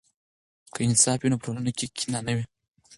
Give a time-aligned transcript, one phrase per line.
[0.73, 2.45] که انصاف وي نو په ټولنه کې کینه نه وي.